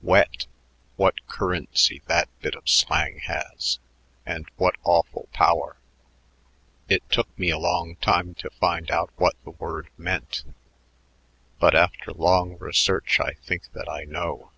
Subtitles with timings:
[0.00, 0.46] "Wet!
[0.96, 3.78] What currency that bit of slang has
[4.24, 5.76] and what awful power.
[6.88, 10.42] It took me a long time to find out what the word meant,
[11.60, 14.52] but after long research I think that I know.